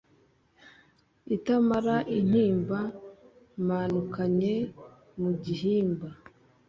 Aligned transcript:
Itamara 1.35 1.95
intimba 2.17 2.79
manukanye 3.67 4.55
mu 5.19 5.31
gihimba 5.43 6.07